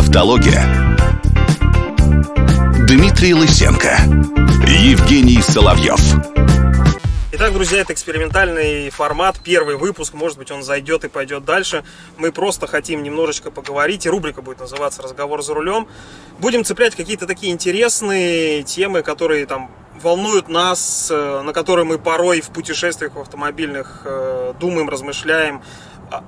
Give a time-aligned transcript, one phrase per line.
[0.00, 0.64] Автология.
[2.88, 3.98] Дмитрий Лысенко.
[4.66, 6.00] Евгений Соловьев.
[7.32, 11.84] Итак, друзья, это экспериментальный формат, первый выпуск, может быть, он зайдет и пойдет дальше.
[12.16, 15.86] Мы просто хотим немножечко поговорить, и рубрика будет называться «Разговор за рулем».
[16.38, 19.70] Будем цеплять какие-то такие интересные темы, которые там
[20.02, 25.62] волнуют нас, э, на которые мы порой в путешествиях в автомобильных э, думаем, размышляем,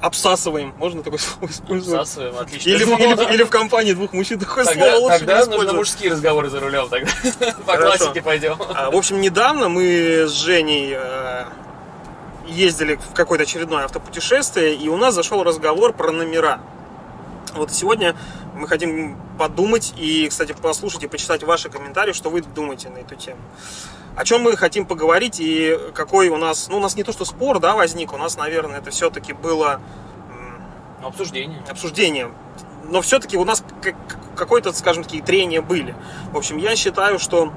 [0.00, 0.72] обсасываем.
[0.78, 2.00] Можно такое слово использовать?
[2.00, 2.68] Обсасываем, отлично.
[2.70, 5.78] Или, или- или в компании двух мужчин такое Тогда, слово лучше тогда не нужно использовать.
[5.78, 7.10] мужские разговоры за рулем тогда.
[7.66, 7.98] По Хорошо.
[7.98, 8.56] классике пойдем.
[8.74, 11.44] А, В общем, недавно мы с Женей э,
[12.46, 16.60] ездили в какое-то очередное автопутешествие, и у нас зашел разговор про номера.
[17.54, 18.16] Вот сегодня
[18.54, 23.14] мы хотим подумать и, кстати, послушать и почитать ваши комментарии, что вы думаете на эту
[23.14, 23.40] тему.
[24.16, 27.24] О чем мы хотим поговорить и какой у нас, ну, у нас не то что
[27.24, 29.80] спор, да, возник, у нас, наверное, это все-таки было
[31.02, 31.62] Обсуждение.
[31.68, 32.30] обсуждение.
[32.84, 33.96] Но все-таки у нас как-
[34.36, 35.94] какое-то, скажем, такие трения были.
[36.32, 37.52] В общем, я считаю, что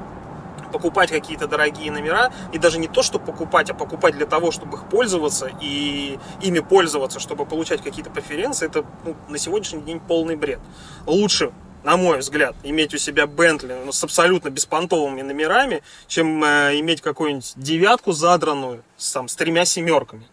[0.75, 4.75] покупать какие-то дорогие номера, и даже не то, что покупать, а покупать для того, чтобы
[4.75, 10.35] их пользоваться и ими пользоваться, чтобы получать какие-то преференции, это ну, на сегодняшний день полный
[10.35, 10.59] бред.
[11.05, 11.53] Лучше,
[11.85, 16.99] на мой взгляд, иметь у себя Бентли ну, с абсолютно беспонтовыми номерами, чем э, иметь
[16.99, 20.27] какую-нибудь девятку задранную с, там, с тремя семерками.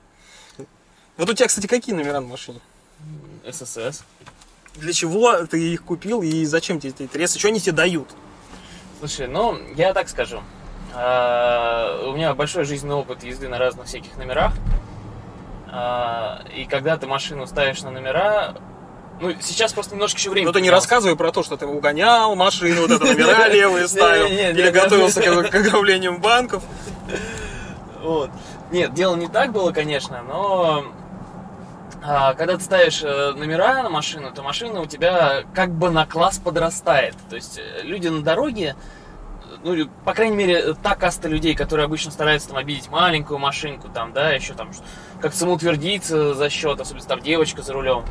[1.17, 2.59] Вот у тебя, кстати, какие номера на машине?
[3.49, 4.03] ССС.
[4.75, 7.39] Для чего ты их купил и зачем тебе эти интересы?
[7.39, 8.09] Что они тебе дают?
[9.03, 10.41] Слушай, ну, я так скажу.
[10.95, 14.53] А, У меня большой жизненный опыт езды на разных всяких номерах.
[15.72, 18.55] А, И когда ты машину ставишь на номера,
[19.20, 22.36] ну, сейчас просто немножко еще время Ну ты не рассказывай про то, что ты угонял
[22.36, 26.62] машину, вот это номера левые ставил, или готовился к ограблениям банков.
[28.00, 28.31] Вот.
[28.70, 30.84] Нет, дело не так было, конечно, но
[32.34, 36.39] когда ты ставишь э, номера на машину, то машина у тебя как бы на класс
[36.39, 37.14] подрастает.
[37.31, 38.75] То есть э, люди на дороге,
[39.44, 43.88] э, ну, по крайней мере, та каста людей, которые обычно стараются там обидеть маленькую машинку,
[43.88, 44.71] там, да, еще там
[45.21, 48.04] как самоутвердиться за счет, особенно там девочка за рулем,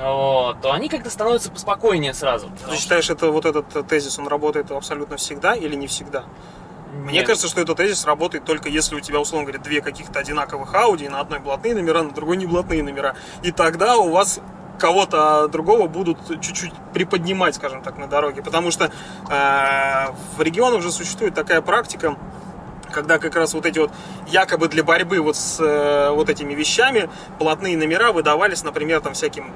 [0.00, 2.50] вот, то они как-то становятся поспокойнее сразу.
[2.68, 6.24] Ты считаешь, это вот этот тезис, он работает абсолютно всегда или не всегда?
[6.92, 7.26] Мне Нет.
[7.26, 11.08] кажется, что этот тезис работает только если у тебя, условно говоря, две каких-то одинаковых Audi,
[11.08, 13.16] на одной блатные номера, на другой не блатные номера.
[13.42, 14.40] И тогда у вас
[14.78, 18.42] кого-то другого будут чуть-чуть приподнимать, скажем так, на дороге.
[18.42, 22.16] Потому что э, в регионах уже существует такая практика,
[22.90, 23.90] когда как раз вот эти вот
[24.26, 29.50] якобы для борьбы вот с э, вот этими вещами блатные номера выдавались, например, там всяким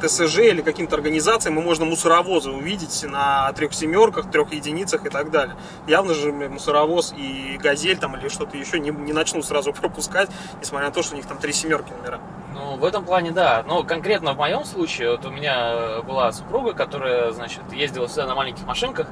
[0.00, 5.30] ТСЖ или каким-то организациям, и можно мусоровозы увидеть на трех семерках, трех единицах и так
[5.30, 5.56] далее.
[5.86, 10.88] Явно же мусоровоз и газель там или что-то еще не, не начнут сразу пропускать, несмотря
[10.88, 12.20] на то, что у них там три семерки номера.
[12.54, 13.64] Ну, в этом плане, да.
[13.66, 18.34] Но конкретно в моем случае, вот у меня была супруга, которая, значит, ездила сюда на
[18.34, 19.06] маленьких машинках.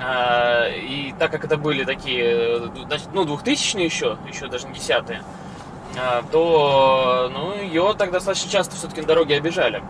[0.00, 2.70] А, И так как это были такие,
[3.12, 5.22] ну, двухтысячные еще, еще даже не десятые,
[5.96, 9.82] а, то, ну, ее так достаточно часто все-таки на дороге обижали.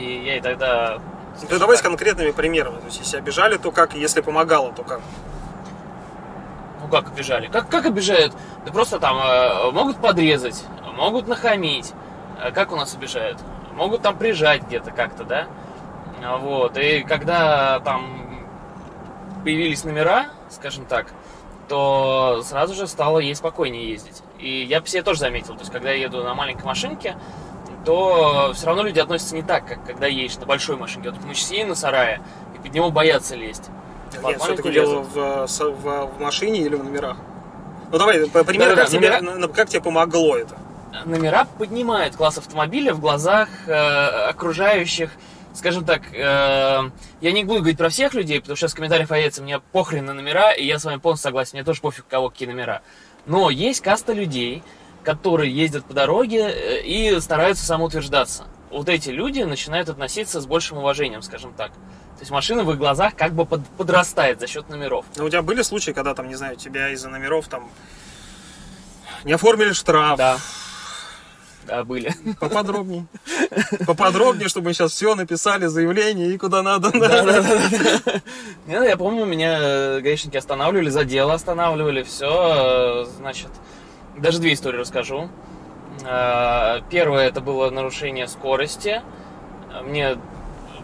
[0.00, 0.98] И я ей тогда...
[1.50, 2.78] Ну, давай с конкретными примерами.
[2.78, 3.94] То есть, если обижали, то как?
[3.94, 5.00] Если помогало, то как?
[6.82, 7.46] Ну как обижали?
[7.48, 8.32] Как, как обижают?
[8.64, 10.64] Да просто там э, могут подрезать,
[10.96, 11.92] могут нахамить.
[12.42, 13.38] Э, Как у нас обижают?
[13.74, 15.46] Могут там прижать где-то как-то, да?
[16.24, 16.78] А, Вот.
[16.78, 18.46] И когда там
[19.44, 21.12] появились номера, скажем так,
[21.68, 24.22] то сразу же стало ей спокойнее ездить.
[24.38, 27.16] И я по себе тоже заметил, то есть когда я еду на маленькой машинке,
[27.84, 31.10] то все равно люди относятся не так, как когда едешь на большой машинке.
[31.10, 32.20] Вот мы сейчас едем на сарае,
[32.54, 33.68] и под него боятся лезть.
[34.12, 37.16] Нет, Маленькую все-таки дело в, э, в- в машине или в номерах?
[37.92, 40.56] Ну давай, пример, Да-да-да, как, тебе, номера- как тебе помогло это?
[41.04, 43.72] номера поднимают класс автомобиля в глазах э,
[44.28, 45.10] окружающих,
[45.54, 46.90] скажем так, э,
[47.20, 50.04] я не буду говорить про всех людей, потому что сейчас в комментариях появится, мне похрен
[50.04, 52.82] на номера, и я с вами полностью согласен, мне тоже пофиг, у кого какие номера.
[53.26, 54.62] Но есть каста людей,
[55.04, 58.46] которые ездят по дороге э, и стараются самоутверждаться.
[58.70, 61.72] Вот эти люди начинают относиться с большим уважением, скажем так.
[61.72, 65.06] То есть машина в их глазах как бы под- подрастает за счет номеров.
[65.16, 67.70] Ну, у тебя были случаи, когда там, не знаю, тебя из-за номеров там
[69.24, 70.18] не оформили штраф?
[70.18, 70.38] Да.
[71.66, 72.14] Да, были.
[72.40, 73.06] Поподробнее.
[73.86, 76.90] Поподробнее, чтобы мы сейчас все написали, заявление и куда надо.
[78.66, 83.50] Не, я помню, меня э, гаишники останавливали, за дело останавливали, все, значит,
[84.16, 85.28] даже две истории расскажу.
[86.04, 89.02] Э, Первое, это было нарушение скорости.
[89.84, 90.16] Мне,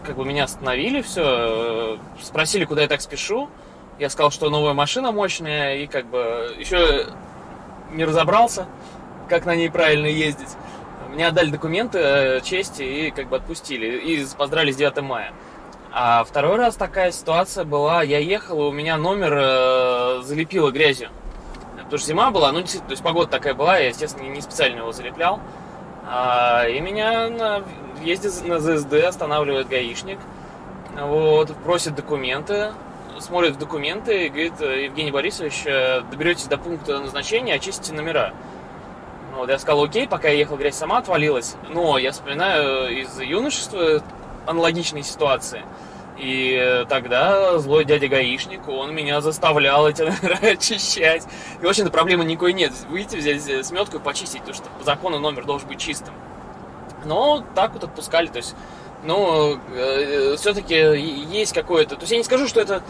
[0.05, 3.49] как бы, меня остановили, все, спросили, куда я так спешу.
[3.99, 7.07] Я сказал, что новая машина мощная, и как бы еще
[7.91, 8.67] не разобрался,
[9.27, 10.49] как на ней правильно ездить.
[11.09, 13.97] Мне отдали документы, э, честь и как бы отпустили.
[13.97, 15.33] И поздравили с 9 мая.
[15.91, 21.09] А второй раз такая ситуация была, я ехал, и у меня номер э, залепило грязью.
[21.87, 24.91] Потому что зима была, ну, то есть погода такая была, я, естественно, не специально его
[24.91, 25.39] залеплял.
[26.05, 27.63] А, и меня на
[27.97, 30.19] въезде на ЗСД останавливает гаишник,
[30.99, 32.73] вот, просит документы,
[33.21, 38.33] смотрит в документы и говорит, Евгений Борисович, э, доберетесь до пункта назначения, очистите номера.
[39.37, 41.55] Вот, я сказал, окей, пока я ехал, грязь сама отвалилась.
[41.69, 44.01] Но я вспоминаю из юношества
[44.45, 45.61] аналогичные ситуации.
[46.17, 51.27] И тогда злой дядя гаишник, он меня заставлял эти номера очищать.
[51.61, 52.73] И, в общем-то, проблемы никакой нет.
[52.89, 56.13] Выйти, взять сметку и почистить, потому что по закону номер должен быть чистым.
[57.05, 58.55] Но так вот отпускали, то есть,
[59.03, 61.95] ну, э, все-таки есть какое-то...
[61.95, 62.81] То есть я не скажу, что это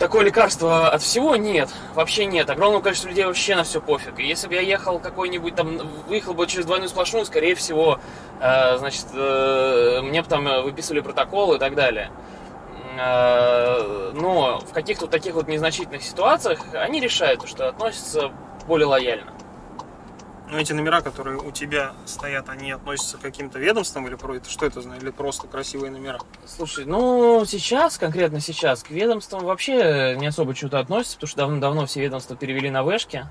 [0.00, 2.50] такое лекарство от всего нет, вообще нет.
[2.50, 4.18] Огромное количество людей вообще на все пофиг.
[4.18, 8.00] И если бы я ехал какой-нибудь там, выехал бы через двойную сплошную, скорее всего,
[8.40, 12.10] э, значит, э, мне бы там выписывали протокол и так далее.
[12.98, 18.32] Э, но в каких-то таких вот незначительных ситуациях они решают, что относятся
[18.66, 19.32] более лояльно.
[20.50, 24.66] Но эти номера, которые у тебя стоят, они относятся к каким-то ведомствам или это что
[24.66, 26.18] это или просто красивые номера?
[26.44, 31.86] Слушай, ну сейчас, конкретно сейчас, к ведомствам вообще не особо что-то относятся, потому что давно-давно
[31.86, 33.26] все ведомства перевели на вешки,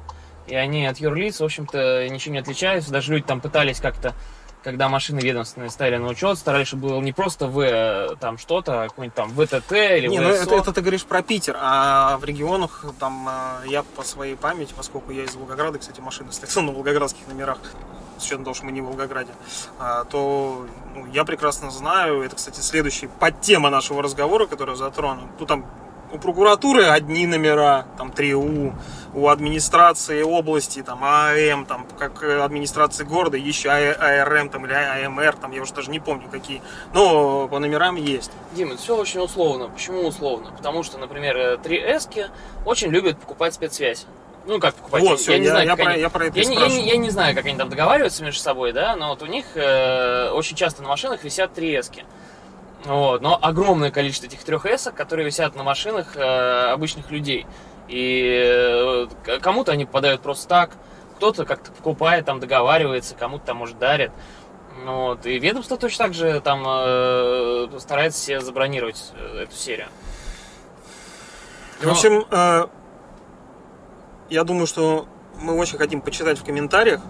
[0.48, 2.92] и они от юрлиц, в общем-то, ничем не отличаются.
[2.92, 4.13] Даже люди там пытались как-то
[4.64, 8.88] когда машины ведомственные ставили на учет, старались, чтобы было не просто В там что-то, а
[8.90, 12.86] какой-нибудь там ВТТ или Не, ну это, это ты говоришь про Питер, а в регионах
[13.00, 17.28] там а, я по своей памяти, поскольку я из Волгограда, кстати, машины стоят на волгоградских
[17.28, 17.60] номерах,
[18.18, 19.32] с учетом того, что мы не в Волгограде,
[19.80, 25.30] а, то ну, я прекрасно знаю, это, кстати, следующий подтема нашего разговора, который затрону.
[25.40, 25.66] Ну, там
[26.12, 28.74] у прокуратуры одни номера, там 3У,
[29.14, 35.52] у администрации области, там АМ, там как администрации города, еще АРМ там или АМР, там
[35.52, 36.62] я уже даже не помню какие,
[36.94, 38.32] но по номерам есть.
[38.54, 39.70] Дима, все очень условно.
[39.70, 40.52] Почему условно?
[40.56, 42.30] Потому что, например, 3С
[42.66, 44.06] очень любят покупать спецсвязь.
[44.46, 45.04] Ну, как покупать?
[45.04, 46.02] Вот, все, я, не я, знаю, я, про, они...
[46.02, 48.74] я про это я, я, я, я не знаю, как они там договариваются между собой,
[48.74, 52.04] да, но вот у них э, очень часто на машинах висят 3С.
[52.86, 57.46] Вот, но огромное количество этих трех S, которые висят на машинах э, обычных людей.
[57.90, 59.08] И э,
[59.42, 60.72] кому-то они попадают просто так,
[61.16, 64.12] кто-то как-то покупает, там договаривается, кому-то там, может, дарят.
[64.86, 65.26] Вот.
[65.26, 69.88] И ведомство точно так же там э, старается себе забронировать э, эту серию.
[71.82, 71.90] Но...
[71.90, 72.68] В общем, э,
[74.30, 75.08] я думаю, что
[75.42, 77.02] мы очень хотим почитать в комментариях,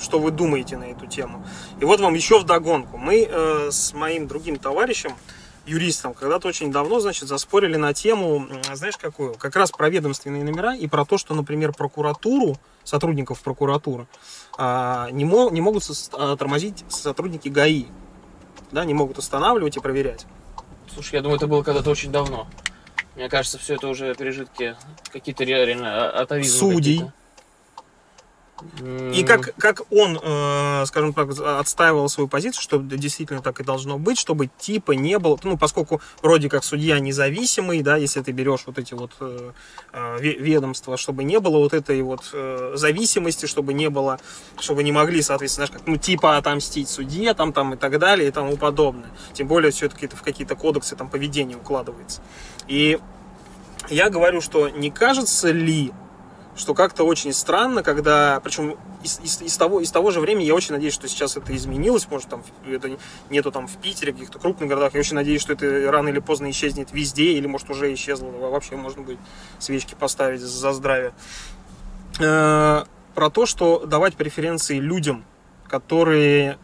[0.00, 1.44] что вы думаете на эту тему.
[1.80, 2.96] И вот вам еще в догонку.
[2.96, 5.12] Мы э, с моим другим товарищем,
[5.70, 9.34] юристом, когда-то очень давно, значит, заспорили на тему, знаешь, какую?
[9.34, 14.06] Как раз про ведомственные номера и про то, что, например, прокуратуру, сотрудников прокуратуры,
[14.58, 17.86] э, не, мо- не могут со- тормозить сотрудники ГАИ.
[18.72, 20.26] Да, не могут останавливать и проверять.
[20.92, 22.46] Слушай, я думаю, это было когда-то очень давно.
[23.16, 24.76] Мне кажется, все это уже пережитки
[25.12, 26.58] какие-то реально а, атовизмы.
[26.58, 26.98] Судей.
[26.98, 27.19] Какие-то.
[29.12, 33.98] И как, как он, э, скажем так, отстаивал свою позицию, что действительно так и должно
[33.98, 38.64] быть, чтобы типа не было, ну, поскольку вроде как судья независимый, да, если ты берешь
[38.66, 39.52] вот эти вот э,
[39.92, 44.18] э ведомства, чтобы не было вот этой вот э, зависимости, чтобы не было,
[44.58, 48.28] чтобы не могли, соответственно, знаешь, как, ну, типа отомстить судье, там, там и так далее
[48.28, 49.10] и тому подобное.
[49.32, 52.20] Тем более все-таки это в какие-то кодексы там поведения укладывается.
[52.68, 52.98] И
[53.88, 55.92] я говорю, что не кажется ли
[56.60, 60.54] что как-то очень странно, когда, причем из, из, из, того, из того же времени, я
[60.54, 62.98] очень надеюсь, что сейчас это изменилось, может, там это
[63.30, 66.18] нету там в Питере, в каких-то крупных городах, я очень надеюсь, что это рано или
[66.18, 69.18] поздно исчезнет везде, или, может, уже исчезло, вообще можно будет
[69.58, 71.14] свечки поставить за здравие.
[72.20, 75.24] Э, про то, что давать преференции людям,
[75.66, 76.58] которые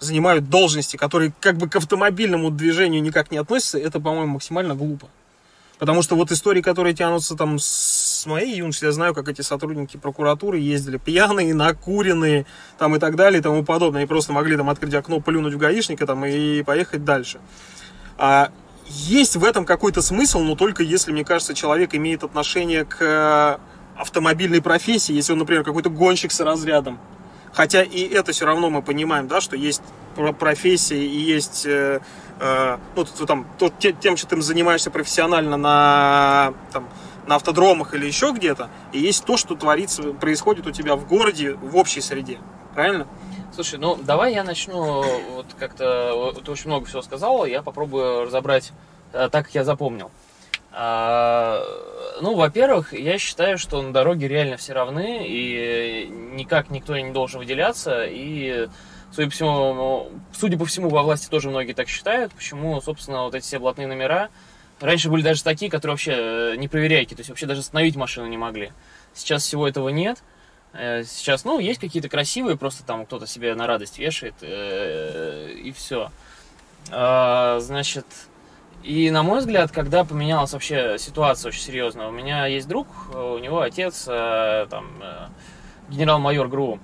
[0.00, 5.08] занимают должности, которые как бы к автомобильному движению никак не относятся, это, по-моему, максимально глупо.
[5.78, 9.96] Потому что вот истории, которые тянутся там с моей юности, я знаю, как эти сотрудники
[9.96, 12.46] прокуратуры ездили пьяные, накуренные
[12.78, 14.00] там и так далее и тому подобное.
[14.00, 17.40] Они просто могли там открыть окно, плюнуть в гаишника там и поехать дальше.
[18.18, 18.50] А
[18.86, 23.60] есть в этом какой-то смысл, но только если, мне кажется, человек имеет отношение к
[23.96, 26.98] автомобильной профессии, если он, например, какой-то гонщик с разрядом.
[27.52, 29.82] Хотя и это все равно мы понимаем, да, что есть
[30.38, 32.00] профессии и есть э,
[32.40, 36.88] Э, ну, там, то, тем, что ты занимаешься профессионально на, там,
[37.26, 41.54] на автодромах или еще где-то, и есть то, что творится, происходит у тебя в городе,
[41.54, 42.38] в общей среде.
[42.74, 43.06] Правильно?
[43.54, 45.04] Слушай, ну давай я начну
[45.34, 48.72] вот как-то, ты очень много всего сказал, я попробую разобрать
[49.12, 50.10] э, так, как я запомнил.
[50.76, 51.62] А,
[52.20, 57.38] ну, во-первых, я считаю, что на дороге реально все равны, и никак никто не должен
[57.38, 58.68] выделяться, и
[59.12, 63.36] судя по всему, судя по всему, во власти тоже многие так считают, почему, собственно, вот
[63.36, 64.30] эти все блатные номера,
[64.84, 68.26] раньше были даже такие, которые вообще э, не проверяйки, то есть вообще даже остановить машину
[68.26, 68.72] не могли.
[69.14, 70.22] Сейчас всего этого нет.
[70.72, 75.72] Э, сейчас, ну, есть какие-то красивые, просто там кто-то себе на радость вешает, э, и
[75.72, 76.10] все.
[76.90, 78.04] А, значит,
[78.82, 83.38] и на мой взгляд, когда поменялась вообще ситуация очень серьезно, у меня есть друг, у
[83.38, 85.02] него отец там
[85.88, 86.78] генерал-майор ГРУ,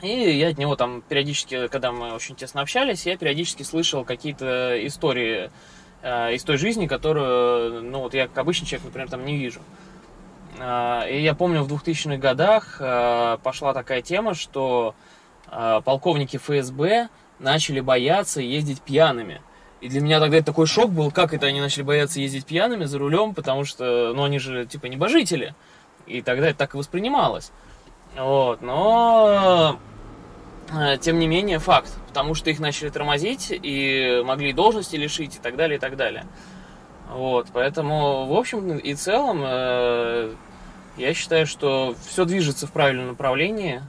[0.00, 4.74] и я от него там периодически, когда мы очень тесно общались, я периодически слышал какие-то
[4.86, 5.50] истории
[6.02, 9.60] э, из той жизни, которую, ну вот я как обычный человек, например, там не вижу.
[10.58, 14.94] Э, и я помню, в 2000-х годах э, пошла такая тема, что
[15.84, 19.42] полковники ФСБ начали бояться ездить пьяными.
[19.82, 22.84] И для меня тогда это такой шок был, как это они начали бояться ездить пьяными
[22.84, 25.54] за рулем, потому что, ну, они же, типа, небожители.
[26.06, 27.52] И тогда это так и воспринималось.
[28.16, 29.78] Вот, но
[31.00, 31.92] тем не менее, факт.
[32.12, 36.26] Потому что их начали тормозить и могли должности лишить и так далее, и так далее.
[37.08, 40.34] Вот, поэтому, в общем и целом, э,
[40.98, 43.80] я считаю, что все движется в правильном направлении.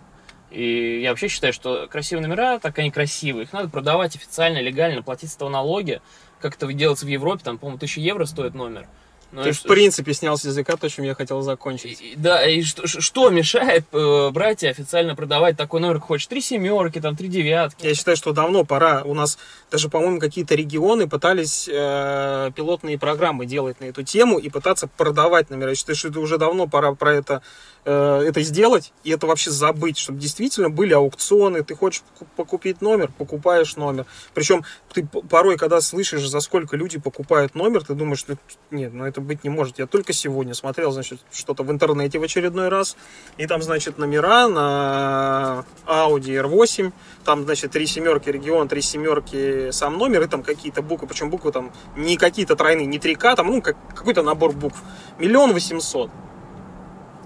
[0.51, 5.03] И я вообще считаю, что красивые номера, так они красивые, их надо продавать официально, легально,
[5.03, 6.01] платить с этого налоги.
[6.39, 8.88] Как это делается в Европе, там, по-моему, 1000 евро стоит номер.
[9.34, 12.00] Ну, Ты, в принципе, снял с языка то, чем я хотел закончить.
[12.02, 16.28] И, да, и что, что мешает э, брать и официально продавать такой номер, как хочешь?
[16.28, 17.88] Три семерки, там, три девятки.
[17.88, 19.02] Я считаю, что давно пора.
[19.04, 19.40] У нас
[19.72, 25.50] даже, по-моему, какие-то регионы пытались э, пилотные программы делать на эту тему и пытаться продавать
[25.50, 25.70] номера.
[25.70, 27.42] Я считаю, что это уже давно пора про это
[27.86, 32.02] Э, это сделать и это вообще забыть, чтобы действительно были аукционы, ты хочешь
[32.38, 34.06] покупить номер, покупаешь номер.
[34.34, 34.63] Причем
[34.94, 38.38] ты порой, когда слышишь, за сколько люди покупают номер, ты думаешь, что
[38.72, 39.80] нет, ну это быть не может.
[39.80, 42.96] Я только сегодня смотрел, значит, что-то в интернете в очередной раз,
[43.38, 46.92] и там, значит, номера на Audi R8,
[47.25, 51.51] там, значит, три семерки регион, три семерки сам номер, и там какие-то буквы, причем буквы
[51.51, 54.82] там не какие-то тройные, не 3К, там, ну, как, какой-то набор букв.
[55.18, 56.12] Миллион восемьсот.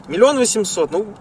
[0.07, 1.13] Миллион восемьсот, ну,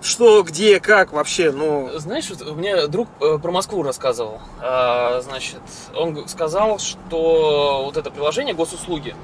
[0.00, 1.90] что, где, как вообще, ну...
[1.98, 4.40] Знаешь, вот мне друг э, про Москву рассказывал.
[4.60, 5.60] А, значит,
[5.94, 9.16] он сказал, что вот это приложение госуслуги,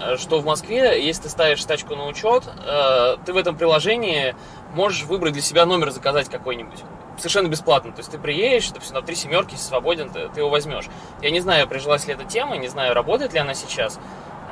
[0.00, 4.34] э, что в Москве, если ты ставишь тачку на учет, э, ты в этом приложении
[4.74, 6.80] можешь выбрать для себя номер заказать какой-нибудь.
[7.18, 7.92] Совершенно бесплатно.
[7.92, 10.86] То есть ты приедешь, допустим, на три семерки, свободен, ты, ты его возьмешь.
[11.22, 13.98] Я не знаю, прижилась ли эта тема, не знаю, работает ли она сейчас.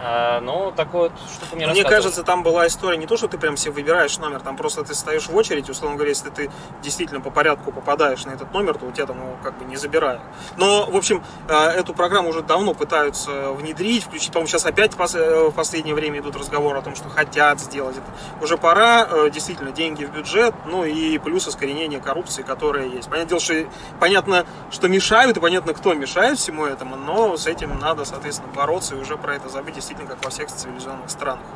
[0.06, 3.38] А, ну, такой вот штука мне Мне кажется, там была история не то, что ты
[3.38, 6.50] прям себе выбираешь номер, там просто ты стоишь в очередь, условно говоря, если ты
[6.82, 9.76] действительно по порядку попадаешь на этот номер, то у тебя там его как бы не
[9.76, 10.20] забирают.
[10.58, 15.48] Но, в общем, а, эту программу уже давно пытаются внедрить, включить, по-моему, сейчас опять э,
[15.48, 18.44] в последнее время идут разговоры о том, что хотят сделать это.
[18.44, 23.08] Уже пора, э, действительно, деньги в бюджет, ну и плюс искоренение коррупции, которая есть.
[23.08, 23.54] Понятное дело, что
[24.00, 28.96] понятно, что мешают, и понятно, кто мешает всему этому, но с этим надо, соответственно, бороться
[28.96, 31.46] и уже про это забыть действительно как во всех цивилизованных странах.